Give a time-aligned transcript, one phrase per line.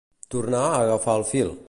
[0.35, 1.55] Tornar a agafar el fil.